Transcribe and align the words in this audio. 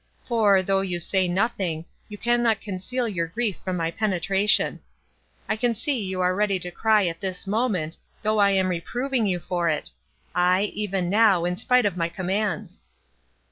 For, 0.25 0.63
though 0.63 0.81
you 0.81 0.99
say 0.99 1.27
nothing, 1.27 1.85
you 2.09 2.17
cannot 2.17 2.59
conceal 2.59 3.07
your 3.07 3.27
grief 3.27 3.57
from 3.63 3.77
my 3.77 3.91
penetration. 3.91 4.79
I 5.47 5.55
can 5.55 5.75
see 5.75 6.03
you 6.03 6.21
are 6.21 6.33
ready 6.33 6.57
to 6.57 6.71
cry 6.71 7.05
at 7.05 7.19
this 7.19 7.45
moment, 7.45 7.97
though 8.23 8.39
I 8.39 8.49
am 8.49 8.69
reproving 8.69 9.27
you 9.27 9.37
for 9.39 9.69
it; 9.69 9.91
aye, 10.33 10.71
even 10.73 11.07
now, 11.07 11.45
in 11.45 11.55
spite 11.55 11.85
of 11.85 11.97
my 11.97 12.09
commands." 12.09 12.81